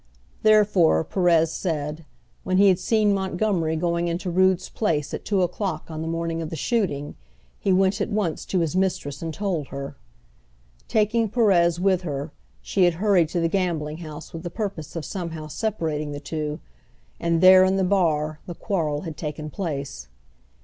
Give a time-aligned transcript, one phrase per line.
[0.41, 2.05] Therefore, Perez said,
[2.43, 6.41] when he had seen Montgomery going into Rood's place at two o'clock on the morning
[6.41, 7.13] of the shooting
[7.59, 9.95] he went at once to his mistress and told her.
[10.87, 12.31] Taking Perez with her,
[12.63, 16.59] she had hurried to the gambling house with the purpose of somehow separating the two,
[17.19, 20.07] and there in the bar the quarrel had taken place.